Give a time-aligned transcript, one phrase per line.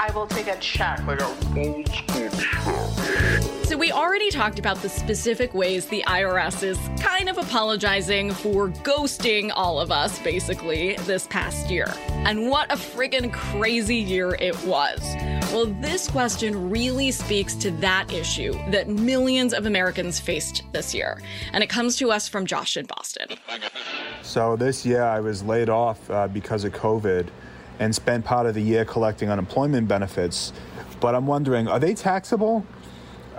[0.00, 1.04] I will take a check.
[1.06, 1.20] Like
[3.64, 8.68] So, we already talked about the specific ways the IRS is kind of apologizing for
[8.68, 11.92] ghosting all of us, basically, this past year.
[12.08, 15.00] And what a friggin' crazy year it was.
[15.52, 21.20] Well, this question really speaks to that issue that millions of Americans faced this year.
[21.52, 23.28] And it comes to us from Josh in Boston.
[24.22, 27.28] So this year I was laid off uh, because of COVID
[27.78, 30.52] and spent part of the year collecting unemployment benefits.
[31.00, 32.66] But I'm wondering, are they taxable?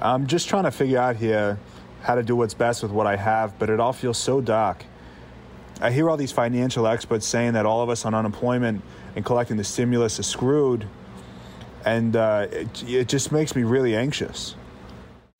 [0.02, 1.60] I'm just trying to figure out here
[2.02, 4.86] how to do what's best with what I have, but it all feels so dark.
[5.82, 8.82] I hear all these financial experts saying that all of us on unemployment
[9.16, 10.88] and collecting the stimulus are screwed,
[11.86, 14.56] and uh, it, it just makes me really anxious.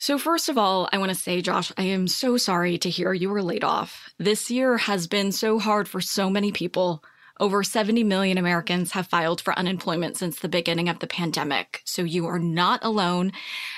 [0.02, 3.14] So, first of all, I want to say, Josh, I am so sorry to hear
[3.14, 4.10] you were laid off.
[4.18, 7.04] This year has been so hard for so many people.
[7.40, 11.82] Over 70 million Americans have filed for unemployment since the beginning of the pandemic.
[11.86, 13.32] So you are not alone.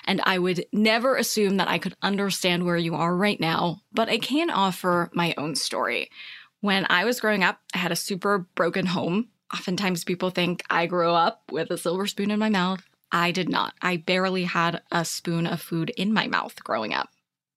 [0.05, 4.09] And I would never assume that I could understand where you are right now, but
[4.09, 6.09] I can offer my own story.
[6.61, 9.29] When I was growing up, I had a super broken home.
[9.53, 12.81] Oftentimes people think I grew up with a silver spoon in my mouth.
[13.11, 13.73] I did not.
[13.81, 17.09] I barely had a spoon of food in my mouth growing up.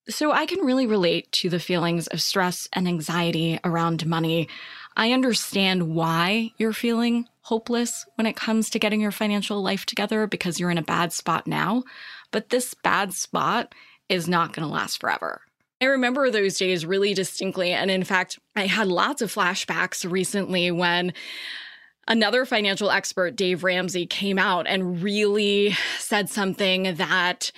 [0.08, 4.48] So I can really relate to the feelings of stress and anxiety around money.
[4.96, 10.26] I understand why you're feeling hopeless when it comes to getting your financial life together
[10.26, 11.84] because you're in a bad spot now.
[12.30, 13.74] But this bad spot
[14.08, 15.40] is not going to last forever.
[15.80, 17.72] I remember those days really distinctly.
[17.72, 21.14] And in fact, I had lots of flashbacks recently when
[22.06, 27.52] another financial expert, Dave Ramsey, came out and really said something that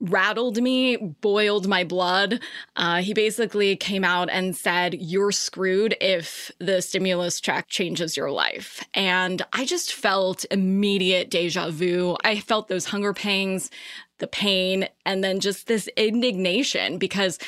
[0.00, 2.40] rattled me, boiled my blood.
[2.76, 8.30] Uh, he basically came out and said, You're screwed if the stimulus check changes your
[8.30, 8.84] life.
[8.94, 12.16] And I just felt immediate deja vu.
[12.24, 13.70] I felt those hunger pangs,
[14.18, 17.38] the pain, and then just this indignation because.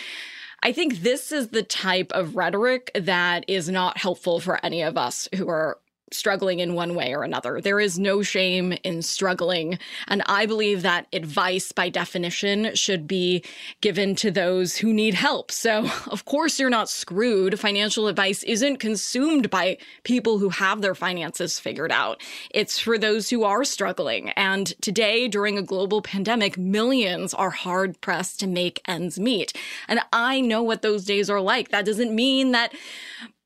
[0.60, 4.98] I think this is the type of rhetoric that is not helpful for any of
[4.98, 5.78] us who are
[6.12, 7.60] struggling in one way or another.
[7.60, 9.78] There is no shame in struggling.
[10.06, 13.44] And I believe that advice, by definition, should be
[13.80, 15.50] given to those who need help.
[15.50, 17.58] So, of course, you're not screwed.
[17.58, 22.22] Financial advice isn't consumed by people who have their finances figured out.
[22.50, 24.30] It's for those who are struggling.
[24.30, 29.52] And today, during a global pandemic, millions are hard pressed to make ends meet.
[29.88, 31.70] And I know what those days are like.
[31.70, 32.72] That doesn't mean that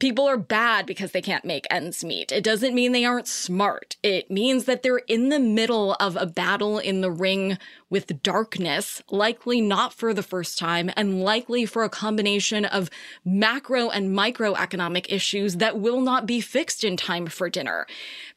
[0.03, 2.33] people are bad because they can't make ends meet.
[2.33, 3.95] It doesn't mean they aren't smart.
[4.03, 7.57] It means that they're in the middle of a battle in the ring
[7.89, 12.91] with darkness, likely not for the first time, and likely for a combination of
[13.25, 17.87] macro and microeconomic issues that will not be fixed in time for dinner.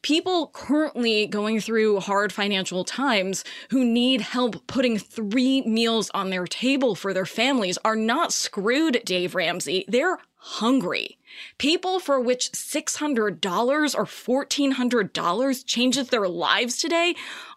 [0.03, 6.45] People currently going through hard financial times who need help putting three meals on their
[6.45, 9.83] table for their families are not screwed, Dave Ramsey.
[9.87, 11.17] They're hungry.
[11.57, 17.15] People for which $600 or $1,400 changes their lives today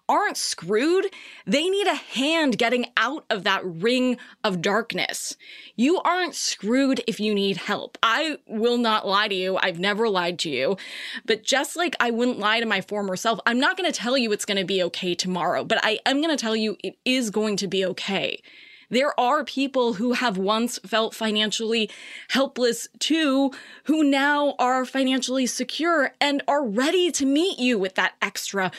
[0.09, 1.06] aren't screwed.
[1.47, 5.37] They need a hand getting out of that ring of darkness.
[5.77, 7.98] You aren't screwed if you need help.
[8.03, 9.59] I will not lie to you.
[9.59, 10.78] I've never lied to you.
[11.27, 14.16] But just like I wouldn't lie to my former self, I'm not going to tell
[14.16, 16.97] you it's going to be okay tomorrow, but I am going to tell you it
[17.04, 18.41] is going to be okay.
[18.90, 21.90] There are people who have once felt financially
[22.30, 23.52] helpless too,
[23.84, 28.72] who now are financially secure and are ready to meet you with that extra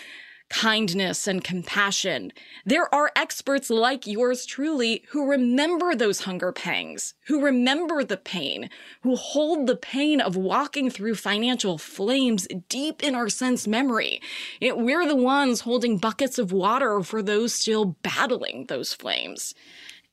[0.49, 2.33] kindness and compassion.
[2.65, 8.69] There are experts like yours truly who remember those hunger pangs, who remember the pain,
[9.01, 14.21] who hold the pain of walking through financial flames deep in our sense memory.
[14.59, 19.53] Yet we're the ones holding buckets of water for those still battling those flames.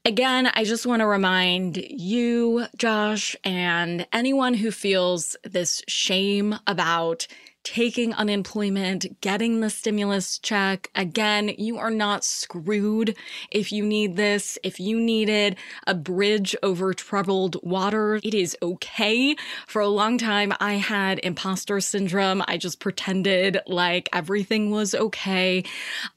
[0.06, 7.26] Again, I just want to remind you, Josh, and anyone who feels this shame about
[7.67, 10.89] taking unemployment, getting the stimulus check.
[10.95, 13.17] Again, you are not screwed
[13.51, 14.57] if you need this.
[14.63, 19.35] If you needed a bridge over troubled water, it is okay.
[19.67, 22.41] For a long time, I had imposter syndrome.
[22.47, 25.65] I just pretended like everything was okay.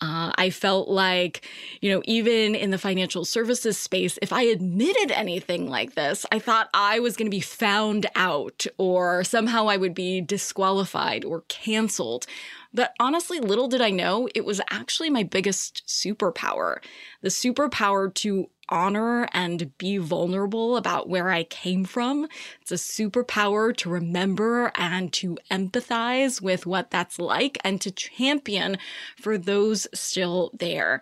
[0.02, 1.44] Uh, I felt like,
[1.82, 6.38] you know, even in the financial services space, if I admitted anything like this, I
[6.38, 11.39] thought I was going to be found out or somehow I would be disqualified or
[11.48, 12.26] canceled.
[12.74, 16.78] But honestly, little did I know it was actually my biggest superpower
[17.22, 22.28] the superpower to honor and be vulnerable about where I came from.
[22.62, 28.78] It's a superpower to remember and to empathize with what that's like and to champion
[29.18, 31.02] for those still there.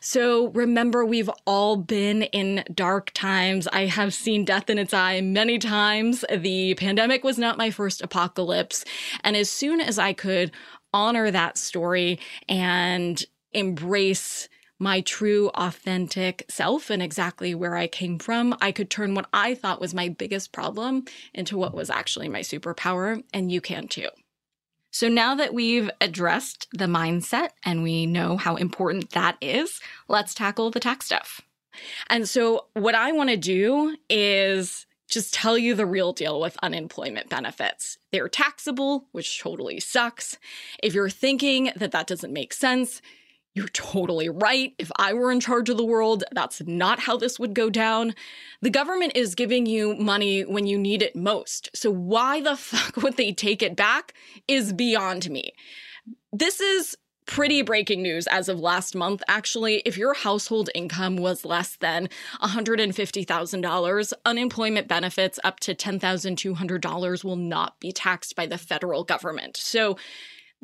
[0.00, 3.66] So remember, we've all been in dark times.
[3.68, 6.26] I have seen death in its eye many times.
[6.30, 8.84] The pandemic was not my first apocalypse.
[9.22, 10.50] And as soon as I could
[10.92, 18.56] honor that story and embrace my true, authentic self and exactly where I came from,
[18.60, 22.40] I could turn what I thought was my biggest problem into what was actually my
[22.40, 24.08] superpower, and you can too.
[24.90, 30.34] So now that we've addressed the mindset and we know how important that is, let's
[30.34, 31.40] tackle the tax stuff.
[32.08, 36.56] And so, what I want to do is just tell you the real deal with
[36.62, 37.98] unemployment benefits.
[38.12, 40.38] They're taxable, which totally sucks.
[40.82, 43.02] If you're thinking that that doesn't make sense,
[43.54, 44.74] you're totally right.
[44.78, 48.14] If I were in charge of the world, that's not how this would go down.
[48.60, 51.70] The government is giving you money when you need it most.
[51.74, 54.14] So why the fuck would they take it back
[54.48, 55.52] is beyond me.
[56.32, 56.96] This is
[57.26, 59.76] pretty breaking news as of last month, actually.
[59.86, 62.08] If your household income was less than
[62.42, 69.56] $150,000, unemployment benefits up to $10,200 will not be taxed by the federal government.
[69.56, 69.96] So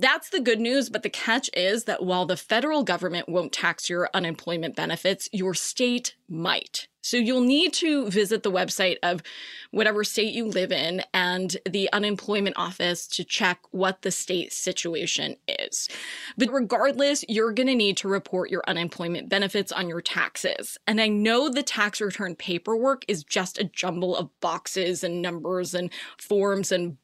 [0.00, 3.88] that's the good news, but the catch is that while the federal government won't tax
[3.88, 6.88] your unemployment benefits, your state might.
[7.02, 9.22] So you'll need to visit the website of
[9.70, 15.36] whatever state you live in and the unemployment office to check what the state situation
[15.48, 15.88] is.
[16.36, 20.76] But regardless, you're going to need to report your unemployment benefits on your taxes.
[20.86, 25.74] And I know the tax return paperwork is just a jumble of boxes and numbers
[25.74, 26.98] and forms and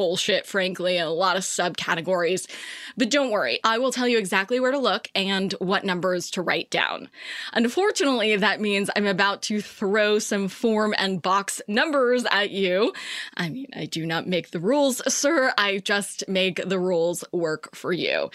[0.00, 2.50] bullshit, frankly, and a lot of subcategories.
[2.96, 6.40] But don't worry, I will tell you exactly where to look and what numbers to
[6.40, 7.10] write down.
[7.52, 12.94] Unfortunately, that means I'm about to throw some form and box numbers at you.
[13.36, 15.52] I mean, I do not make the rules, sir.
[15.58, 18.30] I just make the rules work for you.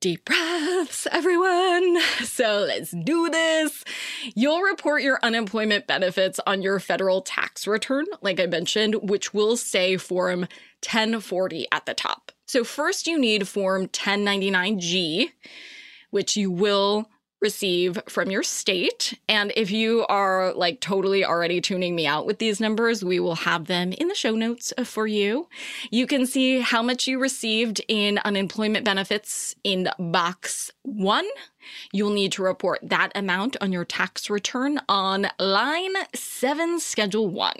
[0.00, 1.98] Deep breaths, everyone.
[2.24, 3.84] So let's do this.
[4.34, 9.58] You'll report your unemployment benefits on your federal tax return, like I mentioned, which will
[9.58, 10.40] say Form
[10.82, 12.32] 1040 at the top.
[12.46, 15.32] So, first, you need Form 1099G,
[16.10, 19.18] which you will receive from your state.
[19.28, 23.36] And if you are like totally already tuning me out with these numbers, we will
[23.36, 25.48] have them in the show notes uh, for you.
[25.90, 31.26] You can see how much you received in unemployment benefits in box one.
[31.92, 37.56] You'll need to report that amount on your tax return on line seven, schedule one.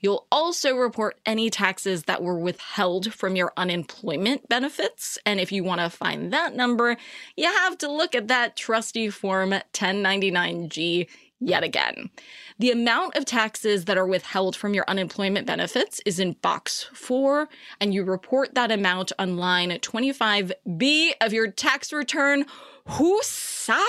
[0.00, 5.18] You'll also report any taxes that were withheld from your unemployment benefits.
[5.26, 6.96] And if you want to find that number,
[7.36, 11.08] you have to look at that trusty Form 1099G
[11.40, 12.10] yet again.
[12.58, 17.48] The amount of taxes that are withheld from your unemployment benefits is in box four,
[17.80, 22.46] and you report that amount on line 25B of your tax return.
[22.88, 23.84] Who saw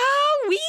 [0.48, 0.60] we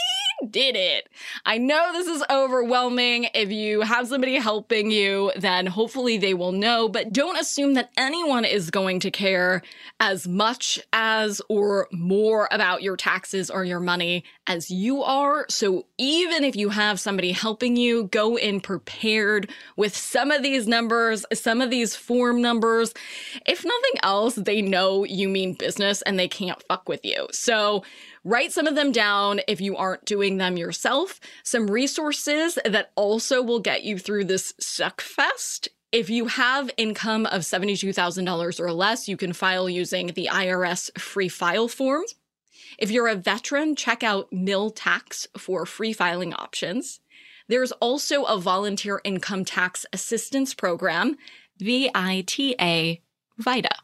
[0.50, 1.10] did it.
[1.46, 3.28] I know this is overwhelming.
[3.34, 7.92] If you have somebody helping you, then hopefully they will know, but don't assume that
[7.98, 9.62] anyone is going to care
[10.00, 15.46] as much as or more about your taxes or your money as you are.
[15.50, 20.68] So even if you have somebody helping you, go in prepared with some of these
[20.68, 22.94] numbers, some of these form numbers.
[23.46, 27.28] If nothing else, they know you mean business and they can't fuck with you.
[27.32, 27.84] So
[28.24, 31.20] Write some of them down if you aren't doing them yourself.
[31.44, 35.70] Some resources that also will get you through this suck fest.
[35.92, 41.30] If you have income of $72,000 or less, you can file using the IRS free
[41.30, 42.04] file form.
[42.78, 47.00] If you're a veteran, check out MilTax for free filing options.
[47.48, 51.18] There's also a volunteer income tax assistance program,
[51.58, 53.00] VITA
[53.38, 53.76] VITA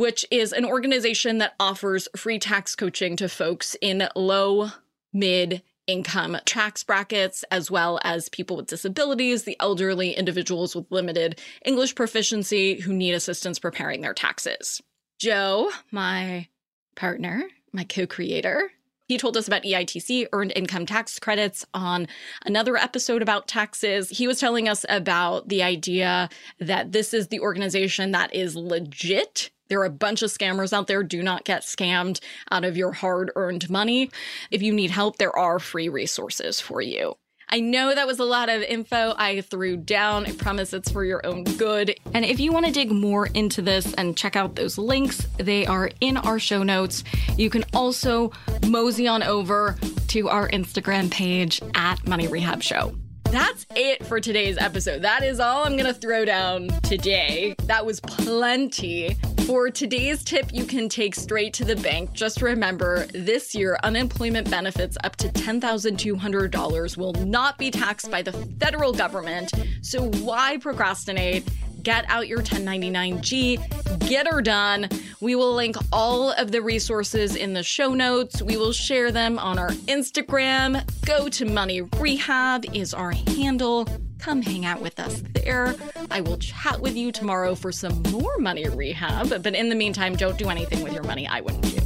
[0.00, 4.70] which is an organization that offers free tax coaching to folks in low,
[5.12, 11.38] mid, income tax brackets, as well as people with disabilities, the elderly, individuals with limited
[11.66, 14.80] English proficiency who need assistance preparing their taxes.
[15.18, 16.48] Joe, my
[16.94, 17.42] partner,
[17.72, 18.70] my co creator,
[19.06, 22.08] he told us about EITC, earned income tax credits, on
[22.46, 24.08] another episode about taxes.
[24.08, 29.50] He was telling us about the idea that this is the organization that is legit.
[29.70, 31.04] There are a bunch of scammers out there.
[31.04, 34.10] Do not get scammed out of your hard earned money.
[34.50, 37.16] If you need help, there are free resources for you.
[37.48, 40.26] I know that was a lot of info I threw down.
[40.26, 41.94] I promise it's for your own good.
[42.14, 45.66] And if you want to dig more into this and check out those links, they
[45.66, 47.02] are in our show notes.
[47.36, 48.32] You can also
[48.66, 49.76] mosey on over
[50.08, 52.94] to our Instagram page at Money Rehab Show.
[53.30, 55.02] That's it for today's episode.
[55.02, 57.54] That is all I'm going to throw down today.
[57.66, 59.16] That was plenty.
[59.50, 62.12] For today's tip, you can take straight to the bank.
[62.12, 68.30] Just remember this year, unemployment benefits up to $10,200 will not be taxed by the
[68.60, 69.50] federal government.
[69.82, 71.48] So why procrastinate?
[71.82, 74.86] get out your 1099G, get her done.
[75.20, 78.42] We will link all of the resources in the show notes.
[78.42, 80.84] We will share them on our Instagram.
[81.06, 83.88] Go to Money Rehab is our handle.
[84.20, 85.74] Come hang out with us there.
[86.10, 89.30] I will chat with you tomorrow for some more money rehab.
[89.42, 91.80] But in the meantime, don't do anything with your money I wouldn't do.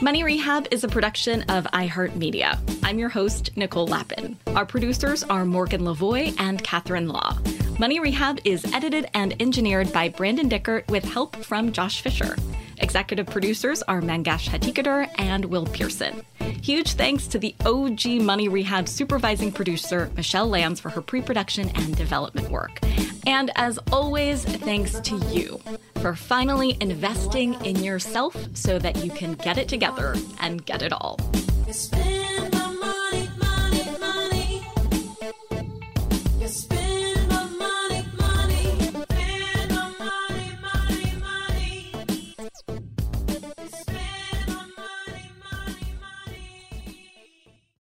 [0.00, 2.58] Money Rehab is a production of iHeartMedia.
[2.84, 4.38] I'm your host, Nicole Lapin.
[4.46, 7.36] Our producers are Morgan Lavoie and Catherine Law.
[7.78, 12.36] Money Rehab is edited and engineered by Brandon Dickert with help from Josh Fisher.
[12.78, 16.22] Executive producers are Mangesh Hattikudur and Will Pearson.
[16.62, 21.70] Huge thanks to the OG Money Rehab supervising producer, Michelle Lands, for her pre production
[21.74, 22.78] and development work.
[23.26, 25.60] And as always, thanks to you
[25.96, 30.92] for finally investing in yourself so that you can get it together and get it
[30.92, 31.18] all.